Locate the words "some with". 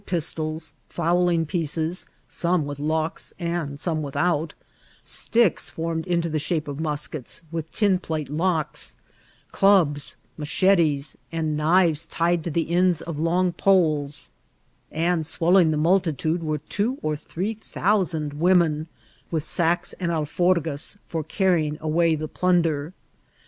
2.27-2.79